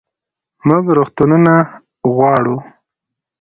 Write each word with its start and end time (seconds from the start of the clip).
موږ 0.67 0.83
روغتونونه 0.97 1.53
غواړو 2.15 2.57